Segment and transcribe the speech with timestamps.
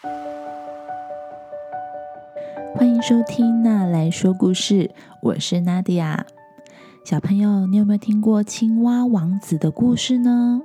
[0.00, 0.12] 欢
[2.88, 6.24] 迎收听娜来说故事，我是娜迪亚。
[7.04, 10.62] 小朋友，你有没有听过青蛙王子的故事呢？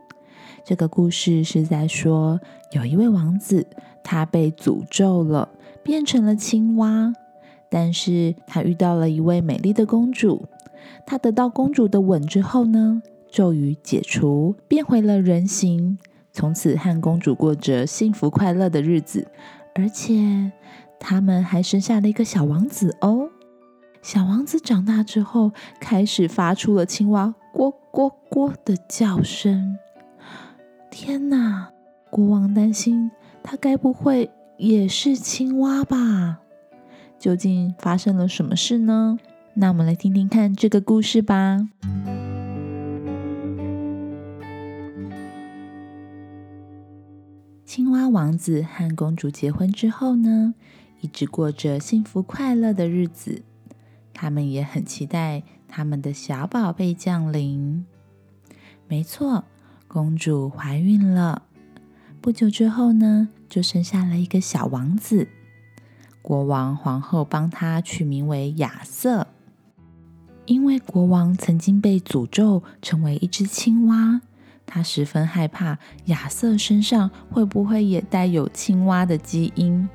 [0.64, 2.40] 这个故事是在说，
[2.74, 3.66] 有一位王子，
[4.04, 5.50] 他被诅咒了，
[5.82, 7.12] 变成了青蛙。
[7.70, 10.48] 但是他遇到了一位美丽的公主，
[11.08, 15.98] 他得到公主的吻之后呢，咒语解除，变回了人形，
[16.34, 19.28] 从此和公主过着幸福快乐的日子，
[19.76, 20.52] 而且。
[21.06, 23.28] 他们还生下了一个小王子哦。
[24.02, 29.78] 小王子长大之后，开始发出了青蛙“呱呱呱”的叫声。
[30.90, 31.72] 天哪！
[32.10, 33.12] 国王担心
[33.44, 36.40] 他该不会也是青蛙吧？
[37.20, 39.18] 究竟发生了什么事呢？
[39.56, 41.68] 那我们来听听看这个故事吧。
[47.76, 50.54] 青蛙王子和公主结婚之后呢？
[51.02, 53.42] 一直过着幸福快乐的日子，
[54.14, 57.84] 他们也很期待他们的小宝贝降临。
[58.88, 59.46] 没错，
[59.88, 61.42] 公主怀孕了，
[62.22, 65.28] 不久之后呢，就生下了一个小王子。
[66.22, 69.26] 国王、皇后帮他取名为亚瑟，
[70.46, 74.22] 因为国王曾经被诅咒成为一只青蛙，
[74.66, 79.88] 他十分害怕亚瑟身上会不会也带有青蛙的基因。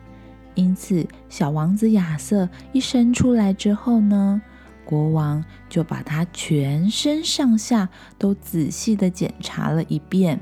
[0.55, 4.41] 因此，小王子亚瑟一生出来之后呢，
[4.85, 10.41] 国王就把他全身上下都仔细的检查了一遍。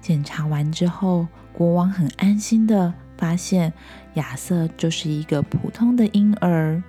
[0.00, 3.72] 检查完之后，国王很安心的发现
[4.14, 6.82] 亚瑟就是一个普通的婴儿。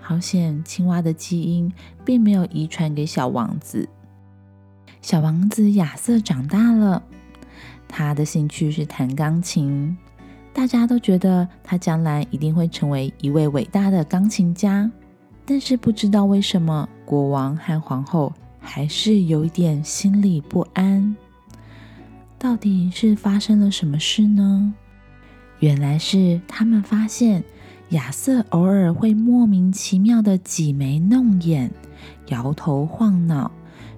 [0.00, 1.72] 好险，青蛙的基因
[2.04, 3.88] 并没有遗传给小王子。
[5.00, 7.02] 小王子亚瑟长大了，
[7.86, 9.96] 他的兴趣是弹钢琴。
[10.52, 14.90] 大家都觉得他将来一定会成为一位伟大的钢琴家，
[15.46, 21.16] 但是不知道为什么，国王和皇后还是有一点心里不安。
[22.38, 24.74] 到底是发生了什么事呢？
[25.60, 27.42] 原来是他们发现
[27.90, 31.70] 亚瑟偶尔会莫名其妙的挤眉弄眼、
[32.28, 33.50] 摇头晃脑，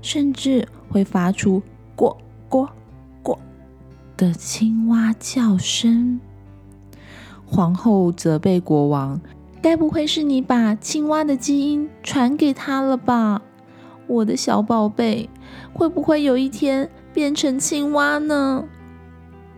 [0.03, 1.63] 甚至会发出
[1.95, 2.17] “呱
[2.49, 2.69] 呱
[3.23, 3.39] 呱”
[4.17, 6.21] 的青蛙叫声。
[7.47, 9.21] 皇后责备国王
[9.63, 13.41] ：“该不会是你把青蛙的基因传给他了吧？
[14.07, 15.31] 我的小宝贝
[15.73, 18.65] 会不会有一天变成青蛙呢？”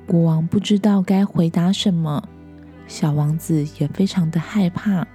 [0.07, 2.23] 国王不知道该回答什么，
[2.87, 5.07] 小王子也非常的害怕。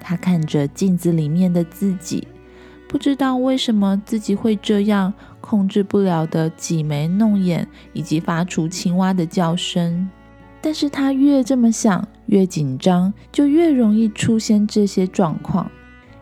[0.00, 2.26] 他看着镜子里面的自己，
[2.92, 10.10] 不知道为什么自己会这样控制不了的挤眉弄眼，以及发出青蛙的叫声。
[10.60, 15.70] 但是他越这么想，越紧张，就越容易出现这些状况。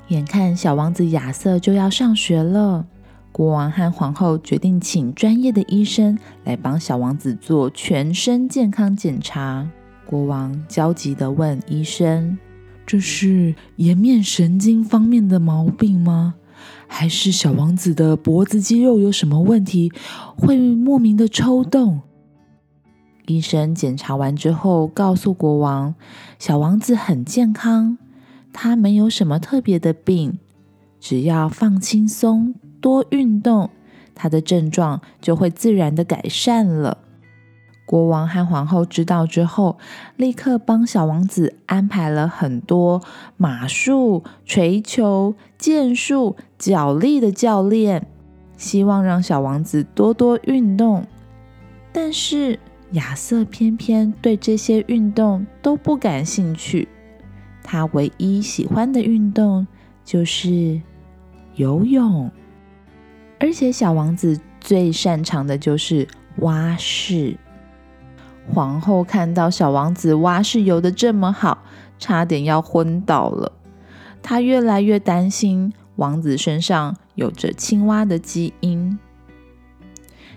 [0.08, 2.86] 眼看小王子亚瑟就要上学了，
[3.32, 9.68] 国王和皇后决定请专业的医生来帮小王子做全身健康检查。
[10.06, 12.38] 国王焦急地问医生
[12.86, 16.36] ：“这是颜面神经方面的毛病吗？
[16.86, 19.92] 还是小王子的脖子肌肉有什么问题，
[20.36, 22.00] 会莫名的抽动？”
[23.26, 25.94] 医生检查完之后，告诉国王
[26.38, 27.98] ：“小王子很健康，
[28.52, 30.38] 他没有什么特别的病，
[30.98, 33.70] 只要放轻松、多运动，
[34.14, 36.98] 他的症状就会自然的改善了。”
[37.90, 39.76] 国王和皇后知道之后，
[40.14, 43.02] 立刻帮小王子安排了很多
[43.36, 48.06] 马术、锤球、剑术、脚力的教练，
[48.56, 51.04] 希望让小王子多多运动。
[51.90, 52.60] 但是，
[52.92, 56.86] 亚瑟偏偏对这些运动都不感兴趣，
[57.64, 59.66] 他唯一喜欢的运动
[60.04, 60.80] 就是
[61.56, 62.30] 游泳，
[63.40, 66.06] 而且小王子最擅长的就是
[66.36, 67.36] 蛙式。
[68.52, 71.62] 皇后看到小王子蛙是游的这么好，
[71.98, 73.52] 差点要昏倒了。
[74.22, 78.98] 她越来越担心王子身上有着青蛙的基因，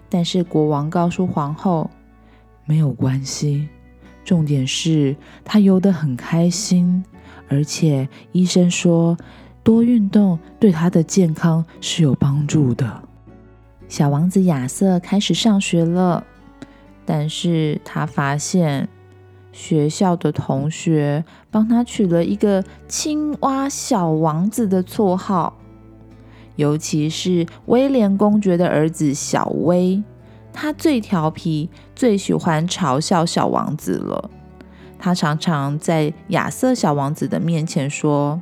[0.10, 1.89] 但是国王告诉皇后。
[2.65, 3.68] 没有关系，
[4.24, 5.13] 重点是
[5.44, 7.04] 他游得很开心，
[7.50, 9.18] 而且医生说
[9.62, 13.04] 多运动对他的健康是有帮助的。
[13.89, 16.25] 小王子亚瑟开始上学了，
[17.05, 18.88] 但是他发现
[19.51, 25.57] 学校的同学帮他取了一个“青蛙小王子”的绰号，
[26.55, 30.01] 尤其是威廉公爵的儿子小威。
[30.51, 34.29] 他最调皮，最喜欢嘲笑小王子了。
[35.00, 38.41] 他常常在亚瑟小王子的面前说：“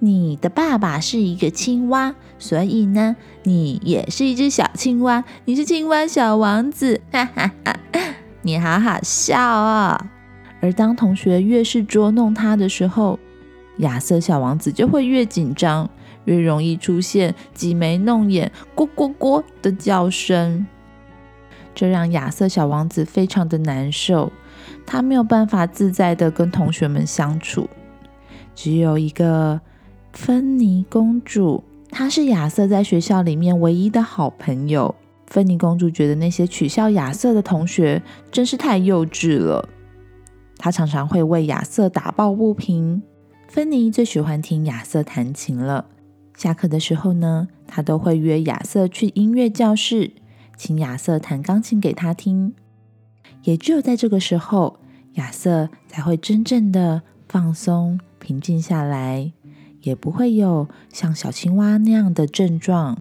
[0.00, 5.24] 你的爸爸是一个青蛙，所以呢，你也是一只小青蛙。
[5.44, 7.76] 你是青蛙小王子，哈哈哈！
[8.42, 10.00] 你好好笑哦。”
[10.62, 13.18] 而当同学越是捉弄他的时候，
[13.78, 15.88] 亚瑟小王子就会越紧张，
[16.24, 20.66] 越容易出现挤眉弄眼、咕咕咕的叫声。
[21.74, 24.32] 这让亚瑟小王子非常的难受。
[24.84, 27.68] 他没有办法自在的跟同学们相处，
[28.54, 29.60] 只有一个
[30.20, 34.92] 芬妮公主，她是亚瑟在学校里面唯一的好朋友。
[35.28, 39.68] 芬妮公主觉得那些取笑亚瑟的同学真是太幼稚了，
[40.58, 43.00] 她常常会为亚瑟打抱不平。
[43.46, 45.86] 芬妮最喜欢听亚瑟弹琴了，
[46.36, 50.10] 下课的时候呢，她都会约亚瑟去音乐教室，
[50.56, 52.52] 请亚瑟弹钢琴给她听。
[53.44, 54.80] 也只有在这个时候，
[55.12, 59.32] 亚瑟才会真正的放松、平静下来，
[59.88, 62.98] 也不会有像小青蛙那样的症状。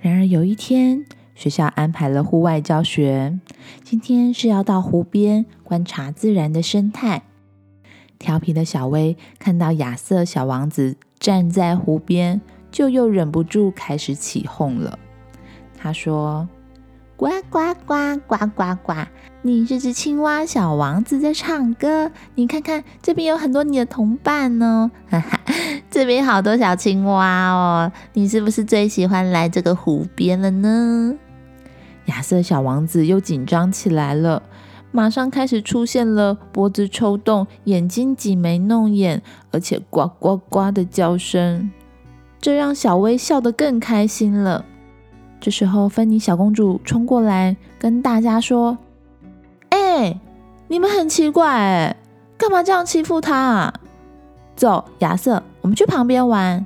[0.00, 3.38] 然而有一天，学校安排了户外教学，
[3.84, 7.22] 今天是要到湖边观察自然的生态。
[8.18, 12.40] 调皮的小薇看到亚瑟小王子站在湖边，
[12.72, 14.98] 就又忍不住开始起哄了。
[15.78, 16.48] 他说。
[17.24, 18.92] 呱呱呱呱呱呱！
[19.40, 22.10] 你这只青蛙小王子在唱歌。
[22.34, 25.40] 你看看这边有很多你的同伴呢，哈哈，
[25.90, 27.90] 这边好多小青蛙哦。
[28.12, 31.14] 你是不是最喜欢来这个湖边了呢？
[32.04, 34.42] 亚瑟小王子又紧张起来了，
[34.92, 41.70] 马上开始出现了脖子抽动、眼睛挤眉弄眼，而且呱呱呱的叫声，
[42.38, 44.66] 这让小薇笑得更开心了。
[45.44, 48.78] 这时候，芬妮小公主冲过来跟大家说
[49.68, 50.18] ：“哎，
[50.68, 51.96] 你们很奇怪哎，
[52.38, 53.74] 干嘛这样欺负他啊？
[54.56, 56.64] 走，亚瑟，我们去旁边玩。”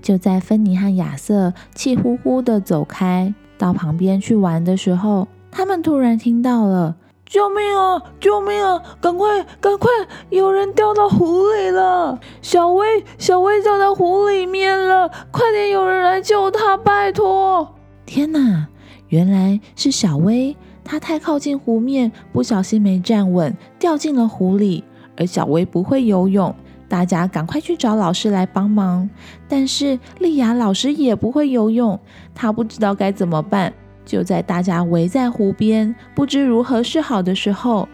[0.00, 6.96] 就在芬妮和亚瑟气呼呼的走开到旁边去玩的时候，他们突然听到了
[7.34, 8.00] ：“救命啊！
[8.20, 8.80] 救命啊！
[9.00, 9.90] 赶快，赶快，
[10.30, 12.16] 有人掉到湖里了！
[12.40, 15.10] 小薇，小薇掉到湖里面了！
[15.32, 17.74] 快点，有人来救她，拜托！”
[18.06, 18.68] 天哪！
[19.08, 24.84] 原来是小薇，她太靠近湖面，不小心没站稳，掉进了湖里。
[25.16, 26.54] 而小薇不会游泳，
[26.88, 29.10] 大家赶快去找老师来帮忙。
[29.48, 31.98] 但是丽雅老师也不会游泳，
[32.32, 33.74] 她不知道该怎么办。
[34.04, 37.88] 就在大家围在湖边，不知如何是好的时候，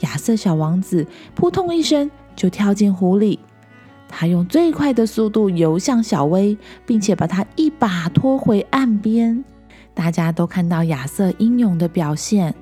[0.00, 3.38] 亚瑟小王子扑通一声就跳进湖里。
[4.08, 6.56] 他用最快的速度游向小薇，
[6.86, 9.44] 并且把他一把拖回岸边。
[9.94, 12.54] 大家都看到亚瑟英勇的表现。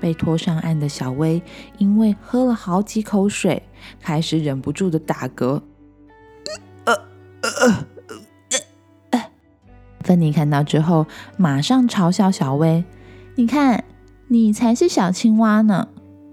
[0.00, 1.40] 被拖上岸的小薇，
[1.78, 3.62] 因为喝了好几口水，
[4.02, 5.62] 开始忍不住的打嗝。
[6.84, 6.92] 呃
[7.40, 7.86] 呃呃
[10.04, 11.06] 芬妮看到之后，
[11.36, 12.84] 马上嘲笑小薇
[13.34, 13.82] ：“你看，
[14.28, 15.88] 你才是小青蛙呢，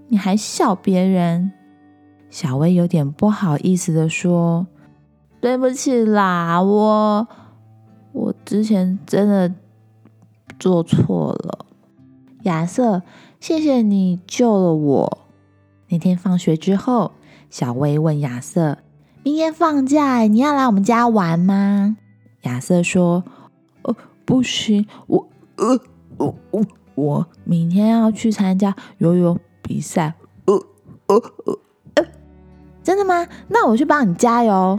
[0.08, 1.50] 你还笑别人。”
[2.30, 4.66] 小薇有点不好意思的说
[5.40, 7.26] ：“对不起啦，我
[8.12, 9.52] 我之前真的
[10.58, 11.66] 做错了。”
[12.44, 13.02] 亚瑟，
[13.40, 15.18] 谢谢你救了我。
[15.88, 17.12] 那天放学之后，
[17.50, 18.78] 小薇问亚瑟
[19.22, 21.96] ：“明天放假，你要来我们家玩吗？”
[22.42, 23.24] 亚瑟说
[23.82, 25.80] ：“呃，不行，我呃
[26.16, 30.14] 我我我明天要去参加游泳比赛。”
[30.46, 30.54] 呃
[31.06, 31.58] 呃呃。
[32.82, 33.28] 真的吗？
[33.46, 34.78] 那我去帮你加油。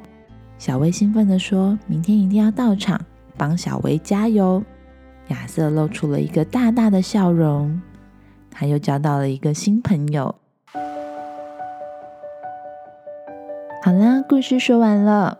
[0.58, 3.00] 小薇兴奋的说：“明天一定要到场，
[3.38, 4.62] 帮小薇加油。”
[5.30, 7.82] 亚瑟露出了一个大大的笑容，
[8.52, 10.36] 他又交到了一个新朋友。
[13.82, 15.38] 好啦，故事说完了。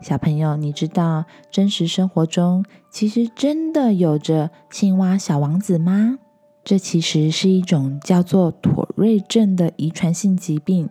[0.00, 6.18] 小朋友，你知道真实生活中其实真的有着青蛙小王子吗？
[6.64, 10.88] 这其实是一种叫做妥瑞症的遗传性疾病。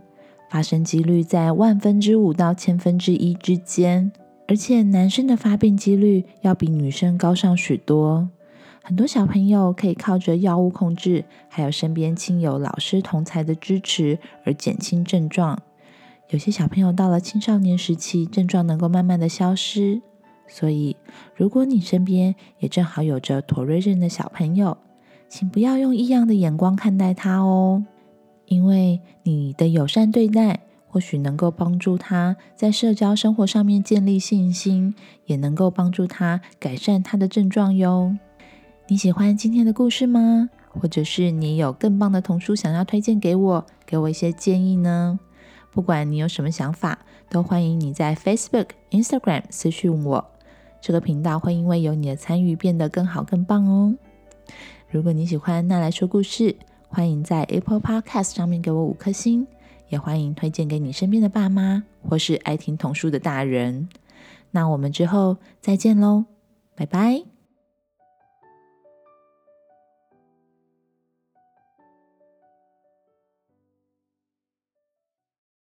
[0.49, 4.11] 发生几率在万分之五到千分之一之间，
[4.47, 8.29] 而且男生的发病几率要比女生高上许多。
[8.83, 15.59] 很多小朋友可以靠着药物控制，还有身边亲友、老师同才的支持而减轻症状。
[16.29, 19.99] 有些小朋友到了青少年时期，症状能够慢慢的消失。
[20.47, 20.95] 所以，
[21.35, 24.77] 如果你身边也正好有着妥瑞症的小朋友，
[25.27, 27.83] 请不要用异样的眼光看待他哦。
[28.45, 34.93] 因为你的友善对待，或许能够帮助他在社交生活上面建立信心，
[35.25, 38.15] 也能够帮助他改善他的症状哟。
[38.87, 40.49] 你喜欢今天的故事吗？
[40.67, 45.19] 或者是你有更棒的童书想要推荐给我，给我一些建议呢？
[45.71, 46.99] 不管你有什么想法，
[47.29, 50.25] 都欢迎你在 Facebook、Instagram 私讯我。
[50.81, 53.95] 这个频道会因为有你的参与变得更好、更棒哦。
[54.89, 56.55] 如果你喜欢那来说故事，
[56.87, 59.45] 欢迎在 Apple Podcast 上面给我五颗星，
[59.89, 63.89] 也欢迎推荐给你身边的爸妈或是爱听童书的大人。
[64.51, 66.25] 那我们之后再见喽，
[66.75, 67.38] 拜拜。